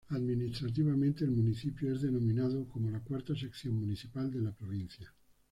Administrativamente, 0.09 1.23
el 1.25 1.29
municipio 1.29 1.93
es 1.93 2.01
denominado 2.01 2.67
como 2.69 2.89
la 2.89 3.01
"cuarta 3.01 3.35
sección 3.35 3.75
municipal" 3.75 4.31
de 4.31 4.41
la 4.41 4.51
provincia. 4.51 5.13